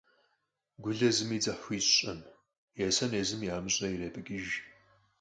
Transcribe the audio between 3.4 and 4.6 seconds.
и ӀэмыщӀэ ирепӀыкӀыж.